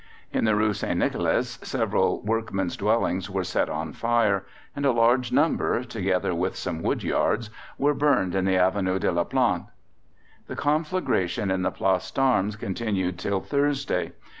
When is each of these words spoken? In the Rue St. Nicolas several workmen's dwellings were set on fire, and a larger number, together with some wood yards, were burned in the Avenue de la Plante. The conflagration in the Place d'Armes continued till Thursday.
In 0.33 0.45
the 0.45 0.55
Rue 0.55 0.73
St. 0.73 0.97
Nicolas 0.97 1.59
several 1.61 2.21
workmen's 2.23 2.75
dwellings 2.75 3.29
were 3.29 3.43
set 3.43 3.69
on 3.69 3.93
fire, 3.93 4.47
and 4.75 4.83
a 4.83 4.91
larger 4.91 5.35
number, 5.35 5.83
together 5.83 6.33
with 6.33 6.55
some 6.55 6.81
wood 6.81 7.03
yards, 7.03 7.51
were 7.77 7.93
burned 7.93 8.33
in 8.33 8.45
the 8.45 8.57
Avenue 8.57 8.97
de 8.97 9.11
la 9.11 9.25
Plante. 9.25 9.67
The 10.47 10.55
conflagration 10.55 11.51
in 11.51 11.61
the 11.61 11.69
Place 11.69 12.09
d'Armes 12.09 12.55
continued 12.55 13.19
till 13.19 13.41
Thursday. 13.41 14.13